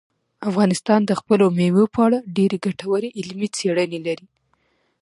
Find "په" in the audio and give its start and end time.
1.93-1.99